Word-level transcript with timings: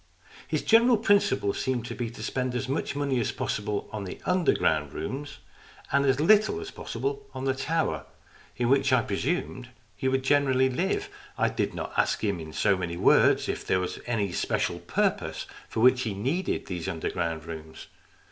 His 0.47 0.63
general 0.63 0.97
principle 0.97 1.53
seemed 1.53 1.85
to 1.85 1.93
be 1.93 2.09
to 2.09 2.23
spend 2.23 2.55
as 2.55 2.67
much 2.67 2.95
money 2.95 3.19
as 3.19 3.31
possible 3.31 3.87
on 3.91 4.03
the 4.03 4.19
underground 4.25 4.93
rooms, 4.93 5.37
and 5.91 6.07
as 6.07 6.19
little 6.19 6.59
as 6.59 6.71
possible 6.71 7.27
on 7.35 7.45
the 7.45 7.53
tower, 7.53 8.05
in 8.57 8.67
which 8.67 8.91
I 8.91 9.03
pre 9.03 9.15
sumed 9.17 9.67
he 9.95 10.07
would 10.07 10.23
generally 10.23 10.71
live. 10.71 11.07
I 11.37 11.49
did 11.49 11.75
not 11.75 11.93
ask 11.97 12.23
him 12.23 12.39
in 12.39 12.51
so 12.51 12.75
many 12.75 12.97
words 12.97 13.47
if 13.47 13.63
there 13.63 13.79
was 13.79 13.99
any 14.07 14.31
special 14.31 14.79
purpose 14.79 15.45
for 15.69 15.81
which 15.81 16.01
he 16.01 16.15
needed 16.15 16.65
these 16.65 16.87
underground 16.87 17.45
rooms. 17.45 17.85